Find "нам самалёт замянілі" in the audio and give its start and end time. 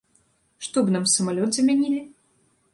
0.95-2.03